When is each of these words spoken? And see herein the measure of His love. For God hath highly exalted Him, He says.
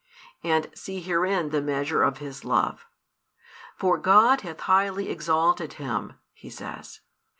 And 0.43 0.71
see 0.73 0.99
herein 0.99 1.49
the 1.51 1.61
measure 1.61 2.01
of 2.01 2.17
His 2.17 2.43
love. 2.43 2.87
For 3.75 3.99
God 3.99 4.41
hath 4.41 4.61
highly 4.61 5.11
exalted 5.11 5.73
Him, 5.73 6.13
He 6.33 6.49
says. 6.49 7.01